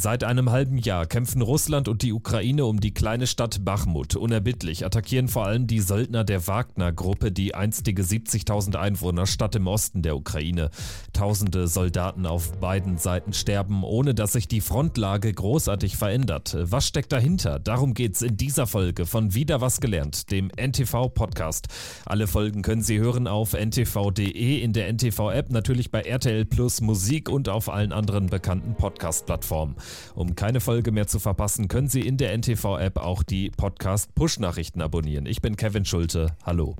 Seit 0.00 0.22
einem 0.22 0.52
halben 0.52 0.78
Jahr 0.78 1.06
kämpfen 1.06 1.42
Russland 1.42 1.88
und 1.88 2.02
die 2.02 2.12
Ukraine 2.12 2.66
um 2.66 2.78
die 2.78 2.94
kleine 2.94 3.26
Stadt 3.26 3.64
Bachmut. 3.64 4.14
Unerbittlich 4.14 4.86
attackieren 4.86 5.26
vor 5.26 5.44
allem 5.44 5.66
die 5.66 5.80
Söldner 5.80 6.22
der 6.22 6.46
Wagner-Gruppe 6.46 7.32
die 7.32 7.56
einstige 7.56 8.04
70.000 8.04 8.76
Einwohner-Stadt 8.76 9.56
im 9.56 9.66
Osten 9.66 10.02
der 10.02 10.14
Ukraine. 10.14 10.70
Tausende 11.12 11.66
Soldaten 11.66 12.26
auf 12.26 12.60
beiden 12.60 12.96
Seiten 12.96 13.32
sterben, 13.32 13.82
ohne 13.82 14.14
dass 14.14 14.34
sich 14.34 14.46
die 14.46 14.60
Frontlage 14.60 15.32
großartig 15.32 15.96
verändert. 15.96 16.56
Was 16.60 16.86
steckt 16.86 17.10
dahinter? 17.10 17.58
Darum 17.58 17.92
geht's 17.92 18.22
in 18.22 18.36
dieser 18.36 18.68
Folge 18.68 19.04
von 19.04 19.34
Wieder 19.34 19.60
was 19.60 19.80
gelernt, 19.80 20.30
dem 20.30 20.52
NTV-Podcast. 20.56 21.66
Alle 22.06 22.28
Folgen 22.28 22.62
können 22.62 22.82
Sie 22.82 23.00
hören 23.00 23.26
auf 23.26 23.52
ntv.de, 23.52 24.60
in 24.60 24.72
der 24.72 24.92
NTV-App, 24.92 25.50
natürlich 25.50 25.90
bei 25.90 26.02
RTL 26.02 26.44
Plus 26.44 26.80
Musik 26.80 27.28
und 27.28 27.48
auf 27.48 27.68
allen 27.68 27.92
anderen 27.92 28.28
bekannten 28.28 28.76
Podcast-Plattformen. 28.76 29.74
Um 30.14 30.34
keine 30.34 30.60
Folge 30.60 30.92
mehr 30.92 31.06
zu 31.06 31.18
verpassen, 31.18 31.68
können 31.68 31.88
Sie 31.88 32.00
in 32.00 32.16
der 32.16 32.36
NTV-App 32.36 32.98
auch 32.98 33.22
die 33.22 33.50
Podcast-Push-Nachrichten 33.50 34.82
abonnieren. 34.82 35.26
Ich 35.26 35.40
bin 35.40 35.56
Kevin 35.56 35.84
Schulte. 35.84 36.36
Hallo. 36.44 36.76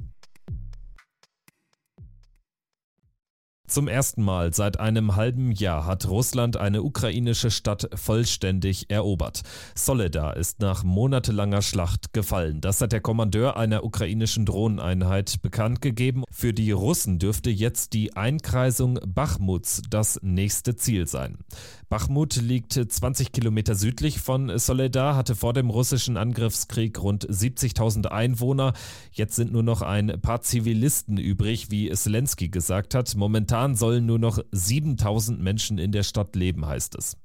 Zum 3.78 3.86
ersten 3.86 4.24
Mal 4.24 4.52
seit 4.52 4.80
einem 4.80 5.14
halben 5.14 5.52
Jahr 5.52 5.86
hat 5.86 6.08
Russland 6.08 6.56
eine 6.56 6.82
ukrainische 6.82 7.52
Stadt 7.52 7.88
vollständig 7.94 8.90
erobert. 8.90 9.42
Soledar 9.76 10.36
ist 10.36 10.58
nach 10.58 10.82
monatelanger 10.82 11.62
Schlacht 11.62 12.12
gefallen. 12.12 12.60
Das 12.60 12.80
hat 12.80 12.90
der 12.90 13.00
Kommandeur 13.00 13.56
einer 13.56 13.84
ukrainischen 13.84 14.46
Drohneneinheit 14.46 15.42
bekannt 15.42 15.80
gegeben. 15.80 16.24
Für 16.32 16.52
die 16.52 16.72
Russen 16.72 17.20
dürfte 17.20 17.50
jetzt 17.50 17.92
die 17.92 18.16
Einkreisung 18.16 18.98
Bachmuts 19.06 19.82
das 19.88 20.18
nächste 20.22 20.74
Ziel 20.74 21.06
sein. 21.06 21.38
Bachmut 21.88 22.36
liegt 22.36 22.72
20 22.72 23.32
Kilometer 23.32 23.74
südlich 23.74 24.20
von 24.20 24.58
Soledar, 24.58 25.16
hatte 25.16 25.34
vor 25.34 25.54
dem 25.54 25.70
russischen 25.70 26.16
Angriffskrieg 26.16 27.00
rund 27.00 27.26
70.000 27.26 28.06
Einwohner. 28.06 28.74
Jetzt 29.12 29.36
sind 29.36 29.52
nur 29.52 29.62
noch 29.62 29.80
ein 29.82 30.20
paar 30.20 30.42
Zivilisten 30.42 31.16
übrig, 31.16 31.70
wie 31.70 31.90
Zelensky 31.90 32.48
gesagt 32.48 32.94
hat. 32.94 33.14
Momentan 33.16 33.67
sollen 33.74 34.06
nur 34.06 34.18
noch 34.18 34.38
7000 34.52 35.40
Menschen 35.40 35.78
in 35.78 35.92
der 35.92 36.02
Stadt 36.02 36.36
leben, 36.36 36.66
heißt 36.66 36.96
es. 36.96 37.16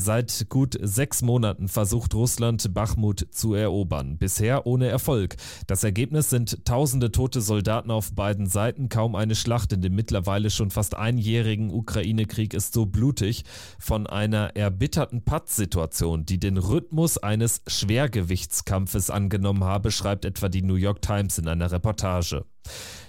Seit 0.00 0.48
gut 0.48 0.78
sechs 0.80 1.22
Monaten 1.22 1.66
versucht 1.66 2.14
Russland 2.14 2.72
Bachmut 2.72 3.26
zu 3.32 3.54
erobern. 3.54 4.16
Bisher 4.16 4.64
ohne 4.64 4.86
Erfolg. 4.86 5.34
Das 5.66 5.82
Ergebnis 5.82 6.30
sind 6.30 6.64
tausende 6.64 7.10
tote 7.10 7.40
Soldaten 7.40 7.90
auf 7.90 8.12
beiden 8.12 8.46
Seiten. 8.46 8.90
Kaum 8.90 9.16
eine 9.16 9.34
Schlacht 9.34 9.72
in 9.72 9.82
dem 9.82 9.96
mittlerweile 9.96 10.50
schon 10.50 10.70
fast 10.70 10.94
einjährigen 10.94 11.72
Ukraine-Krieg 11.72 12.54
ist 12.54 12.74
so 12.74 12.86
blutig. 12.86 13.42
Von 13.80 14.06
einer 14.06 14.54
erbitterten 14.54 15.24
Pattsituation, 15.24 16.24
die 16.24 16.38
den 16.38 16.58
Rhythmus 16.58 17.18
eines 17.18 17.62
Schwergewichtskampfes 17.66 19.10
angenommen 19.10 19.64
habe, 19.64 19.90
schreibt 19.90 20.24
etwa 20.24 20.48
die 20.48 20.62
New 20.62 20.76
York 20.76 21.02
Times 21.02 21.38
in 21.38 21.48
einer 21.48 21.72
Reportage. 21.72 22.44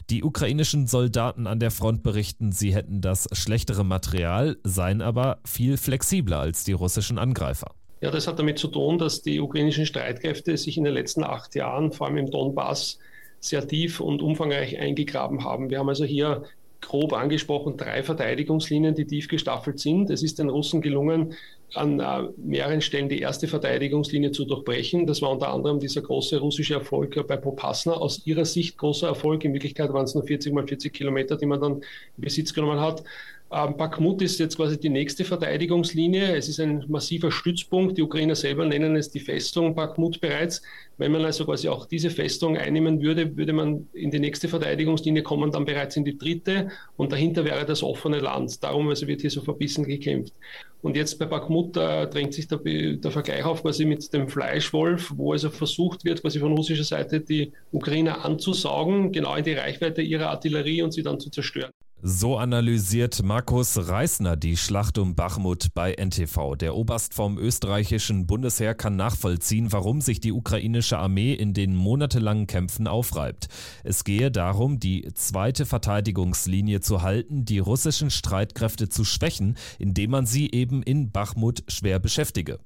Die 0.10 0.23
ukrainischen 0.23 0.88
Soldaten 0.88 1.45
an 1.45 1.60
der 1.60 1.70
Front 1.70 2.02
berichten, 2.02 2.52
sie 2.52 2.73
hätten 2.73 3.00
das 3.00 3.28
schlechtere 3.32 3.84
Material, 3.84 4.58
seien 4.64 5.04
aber 5.04 5.40
viel 5.45 5.78
flexibler 5.78 6.40
als 6.40 6.64
die 6.64 6.73
russischen 6.80 7.17
Angreifer. 7.17 7.72
Ja, 8.02 8.11
das 8.11 8.27
hat 8.27 8.39
damit 8.39 8.59
zu 8.59 8.69
tun, 8.69 8.97
dass 8.97 9.22
die 9.22 9.39
ukrainischen 9.41 9.85
Streitkräfte 9.85 10.55
sich 10.58 10.77
in 10.77 10.86
den 10.86 10.94
letzten 10.94 11.23
acht 11.23 11.53
Jahren, 11.55 11.91
vor 11.91 12.08
allem 12.08 12.17
im 12.17 12.31
Donbass, 12.31 12.97
sehr 13.41 13.67
tief 13.67 13.99
und 13.99 14.21
umfangreich 14.21 14.80
eingegraben 14.80 15.44
haben. 15.44 15.69
Wir 15.69 15.80
haben 15.80 15.89
also 15.89 16.05
hier 16.05 16.44
grob 16.81 17.13
angesprochen 17.13 17.77
drei 17.77 18.03
Verteidigungslinien, 18.03 18.95
die 18.95 19.05
tief 19.05 19.27
gestaffelt 19.27 19.80
sind. 19.80 20.09
Es 20.09 20.23
ist 20.23 20.39
den 20.39 20.49
Russen 20.49 20.81
gelungen, 20.81 21.36
an 21.73 21.99
äh, 21.99 22.30
mehreren 22.38 22.81
Stellen 22.81 23.09
die 23.09 23.19
erste 23.19 23.47
Verteidigungslinie 23.47 24.31
zu 24.31 24.45
durchbrechen. 24.45 25.05
Das 25.05 25.21
war 25.21 25.31
unter 25.31 25.54
anderem 25.54 25.80
dieser 25.80 26.02
große 26.02 26.39
russische 26.39 26.75
Erfolg 26.75 27.27
bei 27.27 27.37
Popasna. 27.37 27.93
Aus 27.93 28.25
ihrer 28.25 28.45
Sicht 28.45 28.77
großer 28.77 29.08
Erfolg. 29.08 29.43
In 29.43 29.54
Wirklichkeit 29.54 29.93
waren 29.93 30.05
es 30.05 30.15
nur 30.15 30.23
40 30.23 30.54
mal 30.54 30.67
40 30.67 30.93
Kilometer, 30.93 31.37
die 31.37 31.45
man 31.45 31.61
dann 31.61 31.73
in 31.73 31.83
Besitz 32.17 32.54
genommen 32.54 32.80
hat. 32.80 33.04
Ähm, 33.52 33.77
Bakhmut 33.77 34.21
ist 34.21 34.39
jetzt 34.39 34.58
quasi 34.58 34.80
die 34.80 34.89
nächste 34.89 35.26
Verteidigungslinie. 35.26 36.36
Es 36.36 36.48
ist 36.48 36.60
ein 36.60 36.86
massiver 36.87 37.32
Stützpunkt. 37.32 37.98
Die 37.98 38.04
Ukrainer 38.04 38.36
selber 38.36 38.64
nennen 38.64 38.95
es 38.95 39.10
die 39.10 39.20
Festung 39.20 39.73
Bakhmut 39.73 40.21
bereits. 40.21 40.61
Wenn 40.98 41.11
man 41.11 41.26
also 41.26 41.45
quasi 41.45 41.67
auch 41.67 41.87
diese 41.87 42.11
Festung 42.11 42.58
einnehmen 42.58 43.02
würde, 43.02 43.36
würde 43.37 43.54
man 43.54 43.87
in 43.93 44.11
die 44.11 44.20
nächste 44.20 44.49
Verteidigungslinie 44.49 45.23
kommen, 45.23 45.52
dann 45.52 45.65
bereits 45.65 45.95
in 45.95 46.05
die 46.05 46.17
dritte 46.17 46.70
und 46.95 47.11
dahinter 47.11 47.43
wäre 47.43 47.65
das 47.65 47.82
offene 47.82 48.20
Land. 48.20 48.64
Darum 48.64 48.87
also 48.89 49.08
wird 49.08 49.21
hier 49.21 49.32
so 49.32 49.42
verbissen 49.42 49.83
gekämpft. 49.86 50.33
Und 50.83 50.95
jetzt 50.95 51.17
bei 51.17 51.26
Bakhmut 51.26 51.76
äh, 51.76 52.08
drängt 52.08 52.36
sich 52.36 52.48
der, 52.48 52.60
der, 52.60 53.11
Vergleich 53.11 53.45
auf 53.45 53.64
quasi 53.64 53.86
mit 53.86 54.14
dem 54.14 54.30
Fleischwolf, 54.30 55.11
wo 55.16 55.33
also 55.33 55.49
versucht 55.49 56.05
wird, 56.05 56.21
quasi 56.21 56.39
von 56.39 56.54
russischer 56.55 56.83
Seite 56.83 57.20
die 57.20 57.52
Ukrainer 57.71 58.23
anzusaugen, 58.23 59.11
genau 59.11 59.36
in 59.36 59.43
die 59.43 59.54
Reichweite 59.54 60.02
ihrer 60.04 60.30
Artillerie 60.30 60.83
und 60.83 60.92
sie 60.92 61.04
dann 61.04 61.20
zu 61.20 61.31
zerstören. 61.31 61.71
So 62.02 62.37
analysiert 62.37 63.23
Markus 63.23 63.89
Reisner 63.89 64.37
die 64.37 64.55
Schlacht 64.55 64.98
um 64.98 65.15
Bachmut 65.15 65.73
bei 65.73 65.92
NTV. 65.92 66.55
Der 66.55 66.73
Oberst 66.73 67.14
vom 67.14 67.37
österreichischen 67.37 68.26
Bundesheer 68.26 68.73
kann 68.73 68.95
nachvollziehen, 68.95 69.73
warum 69.73 69.99
sich 69.99 70.21
die 70.21 70.32
ukrainische 70.32 70.98
Armee 70.98 71.33
in 71.33 71.54
den 71.54 71.76
monatelangen 71.76 72.48
Kämpfen 72.48 72.87
aufreibt. 72.87 73.49
Es 73.83 74.05
gehe 74.05 74.32
darum, 74.32 74.80
die 74.80 75.10
zweite 75.14 75.65
Verteidigungslinie 75.65 76.80
zu 76.80 77.02
halten, 77.02 77.43
die 77.43 77.60
russischen 77.60 78.11
Streitkräfte 78.11 78.87
zu 78.87 79.04
schwächen, 79.04 79.58
indem 79.77 80.11
man 80.11 80.26
sie 80.26 80.49
eben 80.52 80.81
in 80.81 81.11
Bachmut 81.11 81.64
schwer 81.67 81.99
beschäftige. 81.99 82.60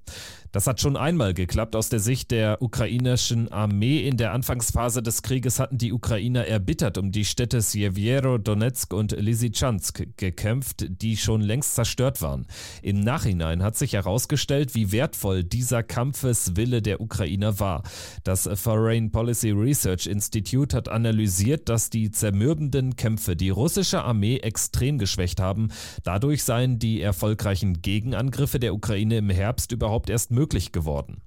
Das 0.51 0.67
hat 0.67 0.79
schon 0.79 0.95
einmal 0.95 1.33
geklappt 1.33 1.75
aus 1.75 1.89
der 1.89 1.99
Sicht 1.99 2.29
der 2.29 2.61
ukrainischen 2.61 3.51
Armee. 3.51 4.07
In 4.07 4.17
der 4.17 4.33
Anfangsphase 4.33 5.01
des 5.01 5.23
Krieges 5.23 5.59
hatten 5.59 5.79
die 5.79 5.91
Ukrainer 5.91 6.45
erbittert 6.45 6.99
um 6.99 7.11
die 7.11 7.25
Städte 7.25 7.63
Sjewiero, 7.63 8.37
Donetsk 8.37 8.93
und 8.93 9.13
Lysychansk 9.23 10.03
gekämpft, 10.17 10.85
die 10.87 11.17
schon 11.17 11.41
längst 11.41 11.75
zerstört 11.75 12.21
waren. 12.21 12.45
Im 12.81 12.99
Nachhinein 12.99 13.63
hat 13.63 13.75
sich 13.75 13.93
herausgestellt, 13.93 14.75
wie 14.75 14.91
wertvoll 14.91 15.43
dieser 15.43 15.83
Kampfeswille 15.83 16.81
der 16.81 17.01
Ukrainer 17.01 17.59
war. 17.59 17.83
Das 18.23 18.47
Foreign 18.53 19.11
Policy 19.11 19.51
Research 19.51 20.05
Institute 20.05 20.75
hat 20.75 20.87
analysiert, 20.87 21.67
dass 21.67 21.89
die 21.89 22.11
zermürbenden 22.11 22.95
Kämpfe 22.95 23.35
die 23.35 23.49
russische 23.49 24.03
Armee 24.03 24.37
extrem 24.37 24.97
geschwächt 24.97 25.39
haben. 25.39 25.69
Dadurch 26.03 26.43
seien 26.43 26.79
die 26.79 27.01
erfolgreichen 27.01 27.81
Gegenangriffe 27.81 28.59
der 28.59 28.73
Ukraine 28.73 29.17
im 29.17 29.29
Herbst 29.29 29.71
überhaupt 29.71 30.09
erst 30.09 30.29
möglich 30.31 30.43
möglich 30.43 30.71
geworden. 30.71 31.21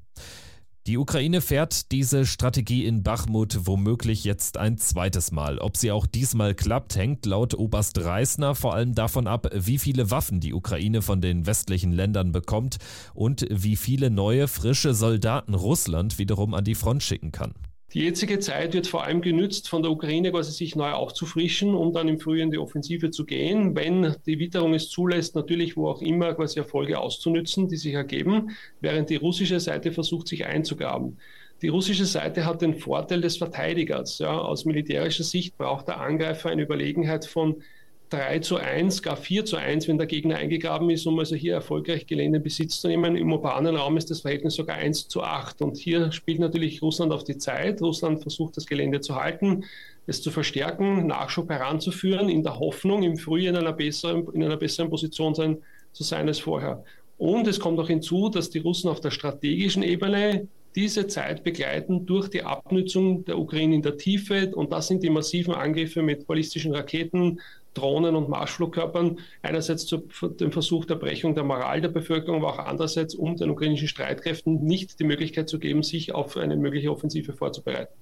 Die 0.87 0.99
Ukraine 0.99 1.41
fährt 1.41 1.91
diese 1.91 2.25
Strategie 2.27 2.85
in 2.85 3.03
Bachmut 3.03 3.67
womöglich 3.67 4.23
jetzt 4.23 4.57
ein 4.57 4.79
zweites 4.79 5.33
Mal. 5.33 5.59
Ob 5.59 5.77
sie 5.77 5.91
auch 5.91 6.07
diesmal 6.07 6.55
klappt, 6.55 6.95
hängt 6.95 7.27
laut 7.27 7.55
Oberst 7.55 7.99
Reisner 8.05 8.55
vor 8.55 8.73
allem 8.73 8.95
davon 8.95 9.27
ab, 9.27 9.49
wie 9.53 9.79
viele 9.79 10.13
Waffen 10.13 10.39
die 10.39 10.55
Ukraine 10.55 11.03
von 11.03 11.21
den 11.21 11.45
westlichen 11.45 11.91
Ländern 11.91 12.31
bekommt 12.31 12.77
und 13.15 13.47
wie 13.51 13.75
viele 13.75 14.11
neue, 14.11 14.47
frische 14.47 14.95
Soldaten 14.95 15.55
Russland 15.55 16.19
wiederum 16.19 16.55
an 16.55 16.63
die 16.63 16.77
Front 16.77 17.03
schicken 17.03 17.33
kann. 17.33 17.55
Die 17.93 18.01
jetzige 18.01 18.41
Zeit 18.41 18.75
wird 18.75 18.89
vor 18.89 19.05
allem 19.05 19.21
genützt, 19.21 19.69
von 19.69 19.83
der 19.83 19.93
Ukraine 19.93 20.33
quasi 20.33 20.51
sich 20.51 20.75
neu 20.75 20.91
aufzufrischen, 20.91 21.75
um 21.75 21.93
dann 21.93 22.09
im 22.09 22.19
Frühjahr 22.19 22.45
in 22.45 22.51
die 22.51 22.59
Offensive 22.59 23.11
zu 23.11 23.25
gehen, 23.25 23.77
wenn 23.77 24.17
die 24.27 24.41
Witterung 24.41 24.75
es 24.75 24.89
zulässt, 24.89 25.37
natürlich 25.37 25.77
wo 25.77 25.89
auch 25.89 26.03
immer 26.03 26.35
quasi 26.35 26.59
Erfolge 26.59 26.99
auszunützen, 26.99 27.69
die 27.69 27.77
sich 27.77 27.95
ergeben, 27.95 28.51
während 28.81 29.09
die 29.09 29.17
russische 29.17 29.61
Seite 29.61 29.93
versucht, 29.93 30.27
sich 30.27 30.47
einzugraben. 30.47 31.19
Die 31.63 31.69
russische 31.69 32.05
Seite 32.05 32.45
hat 32.45 32.61
den 32.61 32.75
Vorteil 32.75 33.23
des 33.23 33.39
Verteidigers. 33.39 34.19
Ja. 34.19 34.37
Aus 34.37 34.67
militärischer 34.67 35.25
Sicht 35.25 35.57
braucht 35.57 35.89
der 35.89 36.01
Angreifer 36.01 36.51
eine 36.51 36.63
Überlegenheit 36.63 37.25
von 37.25 37.63
3 38.11 38.39
zu 38.39 38.56
1, 38.56 39.03
gar 39.03 39.17
4 39.17 39.44
zu 39.44 39.56
1, 39.56 39.88
wenn 39.88 39.99
der 39.99 40.06
Gegner 40.06 40.37
eingegraben 40.37 40.91
ist, 40.91 41.06
um 41.06 41.19
also 41.19 41.35
hier 41.35 41.55
erfolgreich 41.55 42.06
Gelände 42.06 42.38
in 42.38 42.43
Besitz 42.43 42.81
zu 42.81 42.88
nehmen. 42.88 43.17
Im 43.17 43.32
urbanen 43.32 43.75
Raum 43.75 43.97
ist 43.97 44.11
das 44.11 44.20
Verhältnis 44.20 44.55
sogar 44.55 44.76
1 44.76 45.08
zu 45.08 45.23
8. 45.23 45.61
Und 45.62 45.76
hier 45.76 46.12
spielt 46.12 46.38
natürlich 46.38 46.82
Russland 46.82 47.12
auf 47.12 47.25
die 47.25 47.37
Zeit. 47.37 47.82
Russland 47.82 48.23
versucht, 48.23 48.56
das 48.56 48.67
Gelände 48.67 49.00
zu 49.00 49.17
halten, 49.17 49.64
es 50.06 50.23
zu 50.23 50.31
verstärken, 50.31 51.06
Nachschub 51.06 51.50
heranzuführen, 51.50 52.29
in 52.29 52.44
der 52.44 52.61
Hoffnung, 52.61 53.03
im 53.03 53.17
Frühjahr 53.17 53.55
in 53.55 53.61
einer 53.61 53.73
besseren, 53.73 54.29
in 54.32 54.44
einer 54.44 54.56
besseren 54.56 54.88
Position 54.88 55.35
sein, 55.35 55.58
zu 55.93 56.05
sein 56.05 56.29
als 56.29 56.38
vorher. 56.38 56.85
Und 57.19 57.49
es 57.49 57.58
kommt 57.58 57.81
auch 57.81 57.88
hinzu, 57.88 58.29
dass 58.29 58.50
die 58.50 58.58
Russen 58.58 58.88
auf 58.88 59.00
der 59.00 59.11
strategischen 59.11 59.82
Ebene 59.82 60.47
diese 60.76 61.06
Zeit 61.06 61.43
begleiten 61.43 62.05
durch 62.05 62.29
die 62.29 62.43
Abnützung 62.43 63.25
der 63.25 63.38
Ukraine 63.38 63.75
in 63.75 63.82
der 63.82 63.97
Tiefe. 63.97 64.55
Und 64.55 64.73
das 64.73 64.88
sind 64.88 65.03
die 65.03 65.11
massiven 65.11 65.55
Angriffe 65.55 66.03
mit 66.03 66.26
ballistischen 66.26 66.75
Raketen, 66.75 67.41
Drohnen 67.76 68.17
und 68.17 68.28
Marschflugkörpern. 68.28 69.19
Einerseits 69.43 69.87
zu 69.87 70.08
dem 70.40 70.52
Versuch 70.52 70.84
der 70.84 70.96
Brechung 70.96 71.34
der 71.34 71.44
Moral 71.44 71.81
der 71.81 71.88
Bevölkerung, 71.88 72.43
aber 72.43 72.55
auch 72.55 72.58
andererseits, 72.58 73.14
um 73.14 73.37
den 73.37 73.50
ukrainischen 73.50 73.88
Streitkräften 73.88 74.64
nicht 74.64 74.99
die 74.99 75.05
Möglichkeit 75.05 75.49
zu 75.49 75.58
geben, 75.58 75.82
sich 75.82 76.14
auf 76.14 76.37
eine 76.37 76.56
mögliche 76.56 76.90
Offensive 76.90 77.32
vorzubereiten. 77.32 77.93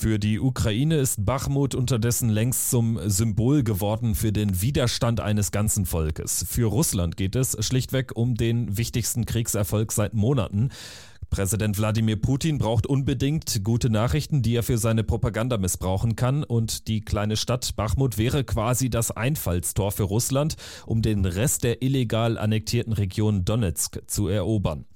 Für 0.00 0.18
die 0.18 0.40
Ukraine 0.40 0.96
ist 0.96 1.26
Bachmut 1.26 1.74
unterdessen 1.74 2.30
längst 2.30 2.70
zum 2.70 2.98
Symbol 3.04 3.62
geworden 3.62 4.14
für 4.14 4.32
den 4.32 4.62
Widerstand 4.62 5.20
eines 5.20 5.52
ganzen 5.52 5.84
Volkes. 5.84 6.46
Für 6.48 6.68
Russland 6.68 7.18
geht 7.18 7.36
es 7.36 7.54
schlichtweg 7.60 8.16
um 8.16 8.34
den 8.34 8.78
wichtigsten 8.78 9.26
Kriegserfolg 9.26 9.92
seit 9.92 10.14
Monaten. 10.14 10.70
Präsident 11.30 11.78
Wladimir 11.78 12.16
Putin 12.16 12.58
braucht 12.58 12.88
unbedingt 12.88 13.62
gute 13.62 13.88
Nachrichten, 13.88 14.42
die 14.42 14.56
er 14.56 14.64
für 14.64 14.78
seine 14.78 15.04
Propaganda 15.04 15.58
missbrauchen 15.58 16.16
kann. 16.16 16.42
Und 16.42 16.88
die 16.88 17.00
kleine 17.00 17.36
Stadt 17.36 17.76
Bachmut 17.76 18.18
wäre 18.18 18.42
quasi 18.42 18.90
das 18.90 19.12
Einfallstor 19.12 19.92
für 19.92 20.02
Russland, 20.02 20.56
um 20.86 21.02
den 21.02 21.24
Rest 21.24 21.62
der 21.62 21.82
illegal 21.82 22.36
annektierten 22.36 22.92
Region 22.92 23.44
Donetsk 23.44 24.02
zu 24.08 24.26
erobern. 24.26 24.86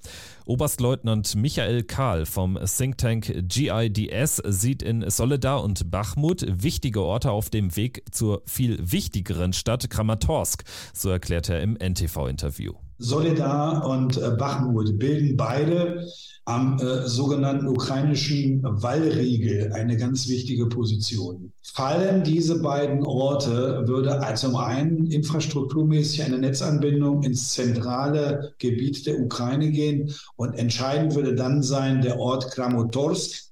Oberstleutnant 0.45 1.35
Michael 1.35 1.83
Kahl 1.83 2.25
vom 2.25 2.59
Think 2.65 2.97
Tank 2.97 3.33
GIDS 3.47 4.43
sieht 4.45 4.83
in 4.83 5.09
Soledar 5.09 5.63
und 5.63 5.89
Bachmut 5.89 6.45
wichtige 6.47 7.01
Orte 7.01 7.31
auf 7.31 7.49
dem 7.49 7.75
Weg 7.77 8.03
zur 8.11 8.43
viel 8.45 8.77
wichtigeren 8.79 9.53
Stadt 9.53 9.89
Kramatorsk, 9.89 10.63
so 10.93 11.09
erklärt 11.09 11.49
er 11.49 11.61
im 11.61 11.77
NTV-Interview. 11.77 12.73
Soledar 12.97 13.87
und 13.87 14.17
äh, 14.17 14.31
Bachmut 14.37 14.97
bilden 14.97 15.35
beide 15.35 16.07
am 16.45 16.79
äh, 16.79 17.07
sogenannten 17.07 17.67
ukrainischen 17.67 18.61
Wallriegel 18.63 19.73
eine 19.73 19.97
ganz 19.97 20.27
wichtige 20.29 20.67
Position. 20.67 21.51
Fallen 21.61 22.23
diese 22.23 22.61
beiden 22.61 23.03
Orte, 23.03 23.83
würde 23.87 24.21
zum 24.35 24.55
einen 24.55 25.07
infrastrukturmäßig 25.07 26.23
eine 26.23 26.37
Netzanbindung 26.37 27.23
ins 27.23 27.53
zentrale 27.53 28.53
Gebiet 28.59 29.05
der 29.07 29.19
Ukraine 29.19 29.71
gehen 29.71 30.13
und 30.35 30.53
entscheidend 30.53 31.15
würde 31.15 31.35
dann 31.35 31.63
sein 31.63 32.01
der 32.01 32.19
Ort 32.19 32.51
Kramatorsk, 32.51 33.45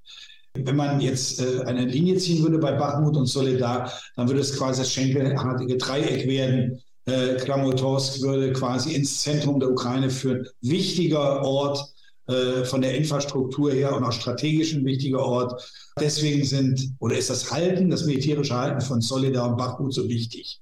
wenn 0.55 0.75
man 0.75 1.01
jetzt 1.01 1.41
äh, 1.41 1.63
eine 1.65 1.85
Linie 1.85 2.17
ziehen 2.17 2.43
würde 2.43 2.59
bei 2.59 2.73
Bachmut 2.73 3.17
und 3.17 3.25
Soledar, 3.25 3.91
dann 4.15 4.27
würde 4.27 4.41
es 4.41 4.55
quasi 4.55 4.81
das 4.81 4.93
schenkelartige 4.93 5.77
Dreieck 5.77 6.27
werden. 6.27 6.79
Äh, 7.05 7.35
Kramatorsk 7.35 8.21
würde 8.21 8.53
quasi 8.53 8.93
ins 8.93 9.21
Zentrum 9.21 9.59
der 9.59 9.69
Ukraine 9.69 10.09
führen. 10.09 10.47
Wichtiger 10.61 11.43
Ort 11.43 11.93
äh, 12.27 12.63
von 12.63 12.81
der 12.81 12.95
Infrastruktur 12.95 13.71
her 13.71 13.95
und 13.95 14.03
auch 14.03 14.13
strategisch 14.13 14.73
ein 14.73 14.85
wichtiger 14.85 15.19
Ort. 15.19 15.61
Deswegen 15.99 16.45
sind 16.45 16.91
oder 16.99 17.17
ist 17.17 17.29
das 17.29 17.51
Halten, 17.51 17.89
das 17.89 18.05
militärische 18.05 18.55
Halten 18.55 18.81
von 18.81 19.01
Solidar 19.01 19.49
und 19.49 19.57
Bachmut 19.57 19.93
so 19.93 20.07
wichtig. 20.07 20.61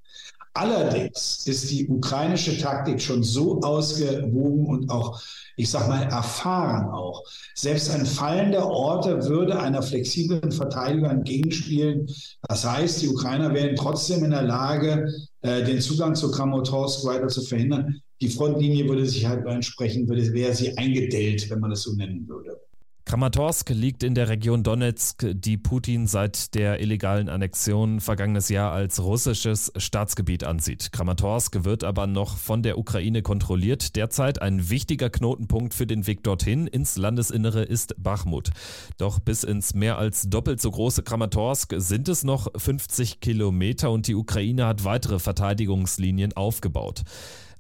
Allerdings 0.54 1.48
ist 1.48 1.72
die 1.72 1.88
ukrainische 1.88 2.58
Taktik 2.58 3.02
schon 3.02 3.24
so 3.24 3.62
ausgewogen 3.62 4.66
und 4.68 4.90
auch, 4.90 5.22
ich 5.56 5.70
sag 5.70 5.88
mal, 5.88 6.04
erfahren 6.04 6.90
auch. 6.92 7.24
Selbst 7.56 7.90
ein 7.92 8.06
Fallen 8.06 8.52
der 8.52 8.68
Orte 8.68 9.24
würde 9.28 9.60
einer 9.60 9.82
flexiblen 9.82 10.52
Verteidigung 10.52 11.10
entgegenspielen. 11.10 12.08
Das 12.48 12.66
heißt, 12.66 13.02
die 13.02 13.10
Ukrainer 13.10 13.54
wären 13.54 13.76
trotzdem 13.76 14.26
in 14.26 14.32
der 14.32 14.44
Lage, 14.44 15.08
äh, 15.42 15.64
den 15.64 15.80
Zugang 15.80 16.16
zu 16.16 16.32
Kramatorsk 16.32 17.06
weiter 17.06 17.28
zu 17.28 17.42
verhindern 17.42 18.02
die 18.22 18.30
Frontlinie 18.30 18.88
würde 18.88 19.06
sich 19.08 19.26
halt 19.26 19.46
entsprechend, 19.48 20.08
würde, 20.08 20.32
wäre 20.34 20.54
sie 20.54 20.78
eingedellt, 20.78 21.50
wenn 21.50 21.60
man 21.60 21.72
es 21.72 21.82
so 21.82 21.94
nennen 21.94 22.28
würde. 22.28 22.62
Kramatorsk 23.04 23.70
liegt 23.72 24.04
in 24.04 24.14
der 24.14 24.30
Region 24.30 24.64
Donetsk, 24.64 25.26
die 25.32 25.58
Putin 25.58 26.08
seit 26.08 26.54
der 26.54 26.80
illegalen 26.80 27.30
Annexion 27.30 28.00
vergangenes 28.00 28.48
Jahr 28.50 28.72
als 28.72 29.04
russisches 29.04 29.74
Staatsgebiet 29.76 30.44
ansieht. 30.44 30.92
Kramatorsk 30.92 31.64
wird 31.64 31.84
aber 31.84 32.06
noch 32.06 32.38
von 32.38 32.62
der 32.64 32.78
Ukraine 32.78 33.22
kontrolliert. 33.22 33.96
Derzeit 33.96 34.42
ein 34.42 34.70
wichtiger 34.70 35.10
Knotenpunkt 35.10 35.74
für 35.74 35.88
den 35.88 36.06
Weg 36.06 36.24
dorthin 36.24 36.68
ins 36.68 36.96
Landesinnere 36.96 37.64
ist 37.64 37.96
Bachmut. 37.98 38.52
Doch 38.98 39.20
bis 39.20 39.44
ins 39.44 39.74
mehr 39.74 39.98
als 39.98 40.30
doppelt 40.30 40.62
so 40.62 40.70
große 40.70 41.02
Kramatorsk 41.02 41.74
sind 41.78 42.08
es 42.08 42.24
noch 42.24 42.48
50 42.56 43.20
Kilometer 43.20 43.92
und 43.92 44.08
die 44.08 44.16
Ukraine 44.16 44.68
hat 44.68 44.86
weitere 44.86 45.20
Verteidigungslinien 45.20 46.34
aufgebaut. 46.34 47.04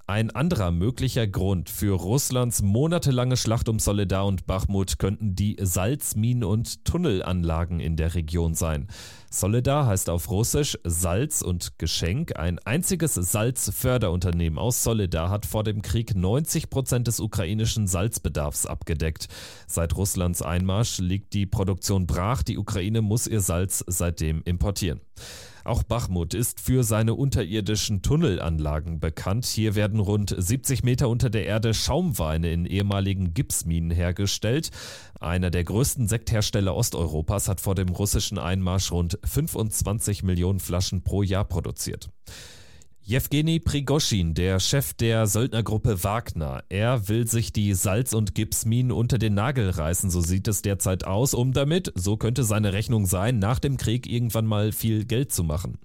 Ein 0.07 0.31
anderer 0.31 0.71
möglicher 0.71 1.27
Grund 1.27 1.69
für 1.69 1.95
Russlands 1.95 2.61
monatelange 2.61 3.37
Schlacht 3.37 3.69
um 3.69 3.79
Soledar 3.79 4.25
und 4.25 4.45
Bachmut 4.45 4.99
könnten 4.99 5.35
die 5.35 5.57
Salzminen- 5.61 6.43
und 6.43 6.83
Tunnelanlagen 6.85 7.79
in 7.79 7.95
der 7.95 8.15
Region 8.15 8.53
sein. 8.53 8.87
Soledar 9.29 9.85
heißt 9.85 10.09
auf 10.09 10.29
Russisch 10.29 10.77
Salz 10.83 11.41
und 11.41 11.77
Geschenk. 11.77 12.37
Ein 12.37 12.59
einziges 12.59 13.13
Salzförderunternehmen 13.13 14.59
aus 14.59 14.83
Soledar 14.83 15.29
hat 15.29 15.45
vor 15.45 15.63
dem 15.63 15.81
Krieg 15.81 16.15
90 16.15 16.69
Prozent 16.69 17.07
des 17.07 17.19
ukrainischen 17.19 17.87
Salzbedarfs 17.87 18.65
abgedeckt. 18.65 19.27
Seit 19.67 19.95
Russlands 19.95 20.41
Einmarsch 20.41 20.97
liegt 20.97 21.33
die 21.33 21.45
Produktion 21.45 22.07
brach. 22.07 22.43
Die 22.43 22.57
Ukraine 22.57 23.01
muss 23.01 23.27
ihr 23.27 23.41
Salz 23.41 23.83
seitdem 23.87 24.41
importieren. 24.43 24.99
Auch 25.63 25.83
Bachmut 25.83 26.33
ist 26.33 26.59
für 26.59 26.83
seine 26.83 27.13
unterirdischen 27.13 28.01
Tunnelanlagen 28.01 28.99
bekannt. 28.99 29.45
Hier 29.45 29.75
werden 29.75 29.99
rund 29.99 30.35
70 30.35 30.83
Meter 30.83 31.09
unter 31.09 31.29
der 31.29 31.45
Erde 31.45 31.73
Schaumweine 31.73 32.51
in 32.51 32.65
ehemaligen 32.65 33.33
Gipsminen 33.33 33.91
hergestellt. 33.91 34.71
Einer 35.19 35.51
der 35.51 35.63
größten 35.63 36.07
Sekthersteller 36.07 36.75
Osteuropas 36.75 37.47
hat 37.47 37.61
vor 37.61 37.75
dem 37.75 37.89
russischen 37.89 38.37
Einmarsch 38.37 38.91
rund 38.91 39.19
25 39.23 40.23
Millionen 40.23 40.59
Flaschen 40.59 41.03
pro 41.03 41.21
Jahr 41.21 41.45
produziert. 41.45 42.09
Jewgeni 43.11 43.59
Prigoschin, 43.59 44.35
der 44.35 44.61
Chef 44.61 44.93
der 44.93 45.27
Söldnergruppe 45.27 46.01
Wagner, 46.05 46.63
er 46.69 47.09
will 47.09 47.27
sich 47.27 47.51
die 47.51 47.73
Salz- 47.73 48.13
und 48.13 48.35
Gipsminen 48.35 48.93
unter 48.93 49.17
den 49.17 49.33
Nagel 49.33 49.69
reißen, 49.69 50.09
so 50.09 50.21
sieht 50.21 50.47
es 50.47 50.61
derzeit 50.61 51.03
aus, 51.03 51.33
um 51.33 51.51
damit, 51.51 51.91
so 51.93 52.15
könnte 52.15 52.45
seine 52.45 52.71
Rechnung 52.71 53.05
sein, 53.05 53.37
nach 53.37 53.59
dem 53.59 53.75
Krieg 53.75 54.09
irgendwann 54.09 54.45
mal 54.45 54.71
viel 54.71 55.03
Geld 55.03 55.33
zu 55.33 55.43
machen. 55.43 55.77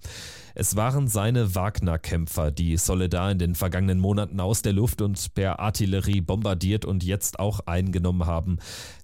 Es 0.55 0.75
waren 0.75 1.07
seine 1.07 1.53
Wagner-Kämpfer, 1.53 2.49
die 2.49 2.77
Soledar 2.77 3.29
in 3.29 3.39
den 3.39 3.55
vergangenen 3.55 3.99
Monaten 3.99 4.39
aus 4.39 4.63
der 4.63 4.73
Luft 4.73 5.01
und 5.01 5.35
per 5.35 5.59
Artillerie 5.59 6.21
bombardiert 6.21 6.83
und 6.83 7.03
jetzt 7.03 7.39
auch 7.39 7.59
eingenommen 7.67 8.25
haben. 8.25 8.57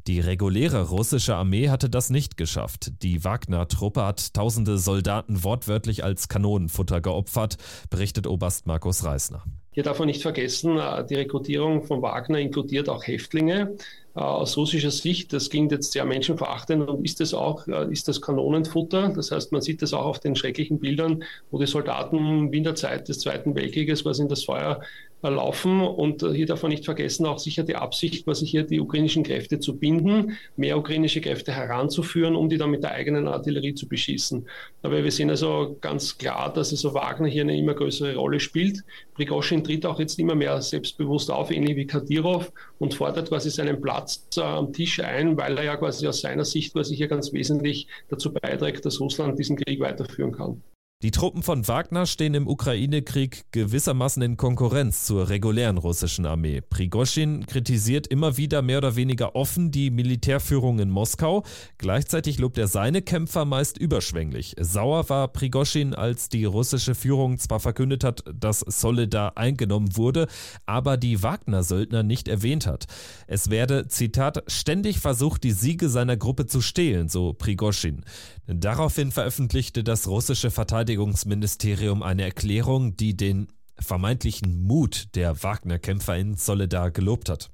Die 0.08 0.20
reguläre 0.20 0.90
russische 0.90 1.36
Armee 1.36 1.70
hatte 1.70 1.90
das 1.90 2.10
nicht 2.10 2.36
geschafft. 2.36 2.92
Die 3.04 3.24
Wagner-Truppe 3.24 4.04
hat 4.04 4.34
tausende 4.34 4.78
Soldaten 4.78 5.46
wortwörtlich 5.46 6.04
als 6.04 6.28
Kanonenfutter 6.28 7.00
geopfert, 7.00 7.56
berichtet 7.90 8.28
Oberst 8.28 8.68
Markus 8.68 9.06
Reisner. 9.06 9.44
Hier 9.72 9.84
darf 9.84 10.00
man 10.00 10.08
nicht 10.08 10.22
vergessen, 10.22 10.78
äh, 10.78 11.06
die 11.06 11.16
Rekrutierung 11.16 11.84
von 11.84 12.02
Wagner 12.02 12.38
inkludiert 12.40 12.90
auch 12.90 13.08
Häftlinge. 13.08 13.76
Äh, 14.14 14.20
aus 14.20 14.58
russischer 14.58 14.92
Sicht, 14.92 15.32
das 15.32 15.50
klingt 15.50 15.72
jetzt 15.72 15.94
sehr 15.94 16.04
menschenverachtend 16.04 16.88
und 16.88 17.06
ist 17.06 17.22
es 17.22 17.34
auch, 17.34 17.66
äh, 17.68 17.92
ist 17.92 18.10
das 18.10 18.22
Kanonenfutter. 18.22 19.10
Das 19.10 19.32
heißt, 19.32 19.54
man 19.54 19.62
sieht 19.62 19.82
das 19.82 19.94
auch 19.94 20.06
auf 20.06 20.20
den 20.20 20.36
schrecklichen 20.36 20.80
Bildern, 20.80 21.24
wo 21.50 21.60
die 21.60 21.66
Soldaten 21.66 22.54
in 22.54 22.64
der 22.64 22.76
Zeit 22.76 23.08
des 23.08 23.20
Zweiten 23.20 23.56
Weltkrieges 23.56 24.04
quasi 24.04 24.22
in 24.22 24.28
das 24.28 24.44
Feuer 24.44 24.82
laufen. 25.30 25.82
Und 25.82 26.22
hier 26.22 26.46
darf 26.46 26.64
man 26.64 26.72
nicht 26.72 26.86
vergessen, 26.86 27.26
auch 27.26 27.40
sicher 27.40 27.64
die 27.64 27.76
Absicht, 27.76 28.26
quasi 28.26 28.46
hier 28.46 28.64
die 28.64 28.80
ukrainischen 28.80 29.24
Kräfte 29.24 29.60
zu 29.60 29.78
binden, 29.78 30.38
mehr 30.56 30.78
ukrainische 30.78 31.22
Kräfte 31.22 31.54
heranzuführen, 31.54 32.36
um 32.36 32.50
die 32.50 32.58
dann 32.58 32.72
mit 32.72 32.84
der 32.84 32.92
eigenen 32.92 33.28
Artillerie 33.28 33.74
zu 33.74 33.88
beschießen. 33.88 34.48
Aber 34.82 35.04
wir 35.04 35.12
sehen 35.12 35.30
also 35.30 35.78
ganz 35.82 36.18
klar, 36.18 36.52
dass 36.54 36.72
also 36.72 36.94
Wagner 36.94 37.28
hier 37.28 37.44
eine 37.44 37.58
immer 37.58 37.74
größere 37.74 38.16
Rolle 38.16 38.40
spielt. 38.40 38.84
Prigoschin 39.16 39.64
tritt 39.64 39.86
auch 39.86 40.00
jetzt 40.00 40.20
immer 40.20 40.36
mehr 40.36 40.62
selbstbewusst 40.62 41.32
auf, 41.32 41.52
ähnlich 41.52 41.76
wie 41.76 41.88
Kadyrov, 41.88 42.52
und 42.80 42.94
fordert 42.94 43.30
quasi 43.30 43.50
seinen 43.50 43.82
Platz 43.82 44.28
äh, 44.38 44.42
am 44.42 44.74
Tisch 44.74 45.00
ein, 45.00 45.38
weil 45.38 45.58
er 45.58 45.64
ja 45.64 45.78
quasi 45.78 46.08
aus 46.08 46.22
seiner 46.22 46.46
Sicht 46.46 46.74
quasi 46.74 46.96
hier 46.96 47.08
ganz 47.08 47.32
wesentlich 47.32 47.88
dazu 48.10 48.34
beiträgt, 48.34 48.86
dass 48.86 49.00
Russland 49.00 49.40
diesen 49.40 49.56
Krieg 49.56 49.80
weiterführen 49.80 50.32
kann. 50.32 50.62
Die 51.04 51.12
Truppen 51.12 51.44
von 51.44 51.68
Wagner 51.68 52.06
stehen 52.06 52.34
im 52.34 52.48
Ukraine-Krieg 52.48 53.44
gewissermaßen 53.52 54.22
in 54.22 54.38
Konkurrenz 54.38 55.04
zur 55.04 55.28
regulären 55.28 55.78
russischen 55.78 56.26
Armee. 56.26 56.62
Prigoschin 56.62 57.46
kritisiert 57.46 58.08
immer 58.08 58.38
wieder 58.38 58.62
mehr 58.62 58.78
oder 58.78 58.96
weniger 58.96 59.36
offen 59.36 59.70
die 59.70 59.92
Militärführung 59.92 60.80
in 60.80 60.90
Moskau. 60.90 61.44
Gleichzeitig 61.78 62.40
lobt 62.40 62.58
er 62.58 62.70
seine 62.70 63.02
Kämpfer 63.02 63.44
meist 63.44 63.78
überschwänglich. 63.78 64.56
Sauer 64.58 65.10
war 65.10 65.28
Prigoschin, 65.28 65.94
als 65.94 66.30
die 66.30 66.46
russische 66.46 66.96
Führung 66.96 67.38
zwar 67.38 67.60
verkündet 67.60 68.06
hat, 68.06 68.24
dass 68.34 68.62
Soledar 68.62 69.38
eingenommen 69.38 69.98
wurde, 69.98 70.28
aber 70.66 70.96
die 70.96 71.22
Wagner-Söldner 71.22 72.04
nicht 72.04 72.30
erwähnt 72.30 72.66
hat. 72.66 72.86
Es 73.28 73.50
werde, 73.50 73.90
Zitat, 73.90 74.46
ständig 74.48 75.00
versucht, 75.00 75.44
die 75.44 75.52
Siege 75.52 75.90
seiner 75.90 76.16
Gruppe 76.16 76.46
zu 76.46 76.62
stehlen, 76.62 77.10
so 77.10 77.34
Prigoschin. 77.34 78.06
Daraufhin 78.48 79.12
veröffentlichte 79.12 79.84
das 79.84 80.08
russische 80.08 80.52
Verteidigungsministerium 80.52 82.04
eine 82.04 82.24
Erklärung, 82.24 82.98
die 82.98 83.16
den 83.16 83.48
vermeintlichen 83.80 84.64
Mut 84.64 85.16
der 85.16 85.42
Wagner-Kämpfer 85.44 86.18
in 86.18 86.36
Soledar 86.36 86.92
gelobt 86.92 87.30
hat. 87.30 87.52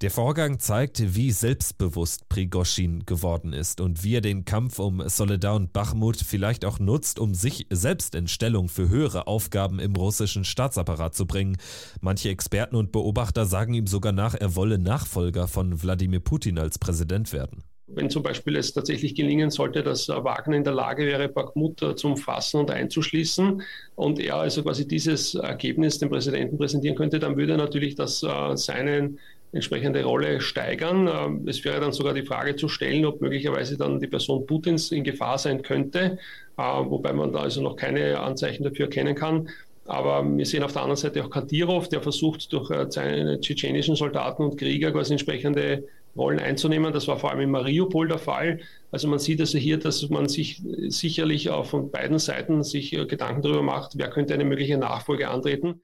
Der 0.00 0.10
Vorgang 0.10 0.58
zeigt, 0.58 1.14
wie 1.14 1.30
selbstbewusst 1.30 2.28
Prigoschin 2.28 3.06
geworden 3.06 3.52
ist 3.52 3.80
und 3.80 4.02
wie 4.02 4.16
er 4.16 4.20
den 4.20 4.44
Kampf 4.44 4.80
um 4.80 5.08
Soledar 5.08 5.54
und 5.54 5.72
Bachmut 5.72 6.16
vielleicht 6.16 6.64
auch 6.64 6.80
nutzt, 6.80 7.20
um 7.20 7.34
sich 7.34 7.66
selbst 7.70 8.16
in 8.16 8.26
Stellung 8.26 8.68
für 8.68 8.88
höhere 8.88 9.28
Aufgaben 9.28 9.78
im 9.78 9.94
russischen 9.94 10.44
Staatsapparat 10.44 11.14
zu 11.14 11.26
bringen. 11.26 11.56
Manche 12.00 12.30
Experten 12.30 12.74
und 12.74 12.90
Beobachter 12.90 13.46
sagen 13.46 13.74
ihm 13.74 13.86
sogar 13.86 14.12
nach, 14.12 14.34
er 14.34 14.56
wolle 14.56 14.78
Nachfolger 14.78 15.46
von 15.46 15.82
Wladimir 15.82 16.20
Putin 16.20 16.58
als 16.58 16.80
Präsident 16.80 17.32
werden. 17.32 17.62
Wenn 17.94 18.10
zum 18.10 18.22
Beispiel 18.22 18.56
es 18.56 18.72
tatsächlich 18.72 19.14
gelingen 19.14 19.50
sollte, 19.50 19.82
dass 19.82 20.08
Wagner 20.08 20.56
in 20.56 20.64
der 20.64 20.72
Lage 20.72 21.06
wäre, 21.06 21.28
Bakhmut 21.28 21.80
zu 21.96 22.06
umfassen 22.06 22.60
und 22.60 22.70
einzuschließen 22.70 23.62
und 23.96 24.18
er 24.18 24.36
also 24.36 24.62
quasi 24.62 24.88
dieses 24.88 25.34
Ergebnis 25.34 25.98
dem 25.98 26.08
Präsidenten 26.08 26.56
präsentieren 26.58 26.96
könnte, 26.96 27.18
dann 27.18 27.36
würde 27.36 27.56
natürlich 27.56 27.94
das 27.94 28.22
äh, 28.22 28.56
seinen 28.56 29.18
entsprechende 29.52 30.02
Rolle 30.02 30.40
steigern. 30.40 31.08
Ähm, 31.08 31.46
es 31.46 31.64
wäre 31.64 31.80
dann 31.80 31.92
sogar 31.92 32.14
die 32.14 32.24
Frage 32.24 32.56
zu 32.56 32.68
stellen, 32.68 33.04
ob 33.04 33.20
möglicherweise 33.20 33.76
dann 33.76 34.00
die 34.00 34.06
Person 34.06 34.46
Putins 34.46 34.90
in 34.90 35.04
Gefahr 35.04 35.38
sein 35.38 35.62
könnte, 35.62 36.18
äh, 36.56 36.62
wobei 36.62 37.12
man 37.12 37.32
da 37.32 37.40
also 37.40 37.60
noch 37.60 37.76
keine 37.76 38.18
Anzeichen 38.20 38.64
dafür 38.64 38.86
erkennen 38.86 39.14
kann. 39.14 39.48
Aber 39.84 40.24
wir 40.24 40.46
sehen 40.46 40.62
auf 40.62 40.72
der 40.72 40.82
anderen 40.82 40.96
Seite 40.96 41.24
auch 41.24 41.30
Kadyrov, 41.30 41.88
der 41.88 42.00
versucht, 42.00 42.52
durch 42.52 42.70
äh, 42.70 42.86
seine 42.88 43.40
tschetschenischen 43.40 43.96
Soldaten 43.96 44.42
und 44.42 44.56
Krieger 44.56 44.92
quasi 44.92 45.12
entsprechende 45.12 45.84
Rollen 46.16 46.38
einzunehmen. 46.38 46.92
Das 46.92 47.08
war 47.08 47.18
vor 47.18 47.30
allem 47.30 47.40
in 47.40 47.50
Mariupol 47.50 48.08
der 48.08 48.18
Fall. 48.18 48.60
Also 48.90 49.08
man 49.08 49.18
sieht 49.18 49.40
also 49.40 49.58
hier, 49.58 49.78
dass 49.78 50.08
man 50.10 50.28
sich 50.28 50.62
sicherlich 50.88 51.50
auch 51.50 51.66
von 51.66 51.90
beiden 51.90 52.18
Seiten 52.18 52.62
sich 52.62 52.92
äh, 52.92 53.06
Gedanken 53.06 53.42
darüber 53.42 53.62
macht, 53.62 53.92
wer 53.96 54.10
könnte 54.10 54.34
eine 54.34 54.44
mögliche 54.44 54.78
Nachfolge 54.78 55.28
antreten. 55.28 55.80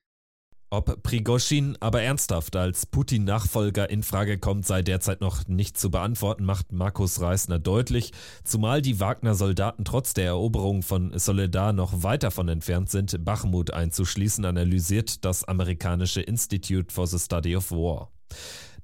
Ob 0.71 1.03
Prigoschin 1.03 1.79
aber 1.81 2.03
ernsthaft 2.03 2.55
als 2.55 2.85
Putin-Nachfolger 2.85 3.89
in 3.89 4.03
Frage 4.03 4.37
kommt, 4.37 4.67
sei 4.67 4.83
derzeit 4.83 5.23
noch 5.23 5.49
nicht 5.49 5.79
zu 5.79 5.91
beantworten, 5.91 6.45
macht 6.45 6.73
Markus 6.73 7.23
Reisner 7.23 7.59
deutlich. 7.59 8.13
Zumal 8.45 8.83
die 8.83 9.01
Wagner-Soldaten 9.01 9.87
trotz 9.87 10.13
der 10.13 10.27
Eroberung 10.27 10.83
von 10.83 11.19
Soledar 11.19 11.73
noch 11.73 12.03
weit 12.03 12.23
davon 12.23 12.49
entfernt 12.49 12.91
sind, 12.91 13.25
Bachmut 13.25 13.73
einzuschließen, 13.73 14.45
analysiert 14.45 15.25
das 15.25 15.45
amerikanische 15.45 16.21
Institute 16.21 16.93
for 16.93 17.07
the 17.07 17.19
Study 17.19 17.57
of 17.57 17.71
War. 17.71 18.11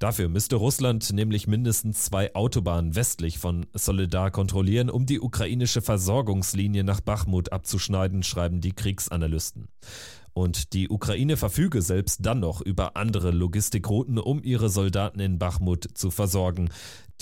Dafür 0.04 0.28
müsste 0.28 0.56
Russland 0.56 1.14
nämlich 1.14 1.46
mindestens 1.46 2.02
zwei 2.02 2.34
Autobahnen 2.34 2.94
westlich 2.94 3.38
von 3.38 3.64
Soledar 3.73 4.30
kontrollieren, 4.30 4.90
um 4.90 5.06
die 5.06 5.18
ukrainische 5.18 5.80
Versorgungslinie 5.80 6.84
nach 6.84 7.00
Bachmut 7.00 7.52
abzuschneiden, 7.52 8.23
schreiben 8.23 8.61
die 8.61 8.73
Kriegsanalysten. 8.73 9.66
Und 10.34 10.75
die 10.75 10.90
Ukraine 10.90 11.38
verfüge 11.38 11.80
selbst 11.80 12.18
dann 12.20 12.40
noch 12.40 12.61
über 12.61 12.99
andere 12.99 13.30
Logistikrouten, 13.30 14.18
um 14.18 14.42
ihre 14.42 14.68
Soldaten 14.68 15.20
in 15.20 15.38
Bachmut 15.38 15.88
zu 15.94 16.11
versorgen. 16.11 16.68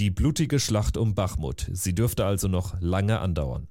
Die 0.00 0.10
blutige 0.10 0.58
Schlacht 0.58 0.96
um 0.96 1.14
Bachmut, 1.14 1.68
sie 1.70 1.94
dürfte 1.94 2.24
also 2.24 2.48
noch 2.48 2.74
lange 2.80 3.20
andauern. 3.20 3.68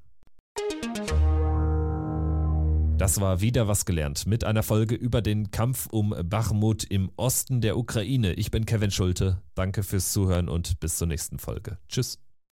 Das 3.02 3.20
war 3.20 3.42
wieder 3.42 3.68
was 3.68 3.86
gelernt 3.86 4.28
mit 4.28 4.44
einer 4.44 4.62
Folge 4.62 4.94
über 4.94 5.24
den 5.24 5.50
Kampf 5.50 5.88
um 5.88 6.14
Bachmut 6.24 6.84
im 6.84 7.10
Osten 7.16 7.60
der 7.60 7.76
Ukraine. 7.76 8.34
Ich 8.34 8.52
bin 8.52 8.68
Kevin 8.68 8.92
Schulte. 8.92 9.42
Danke 9.56 9.82
fürs 9.82 10.14
Zuhören 10.14 10.48
und 10.48 10.80
bis 10.80 10.98
zur 10.98 11.08
nächsten 11.08 11.40
Folge. 11.40 11.80
Tschüss. 11.90 12.20